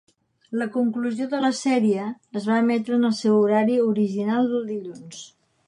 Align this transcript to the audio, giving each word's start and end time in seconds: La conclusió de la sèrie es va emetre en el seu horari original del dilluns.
La 0.59 0.67
conclusió 0.77 1.27
de 1.33 1.41
la 1.43 1.51
sèrie 1.59 2.07
es 2.41 2.49
va 2.53 2.57
emetre 2.63 2.97
en 2.99 3.07
el 3.11 3.15
seu 3.21 3.37
horari 3.43 3.79
original 3.93 4.51
del 4.55 4.69
dilluns. 4.75 5.25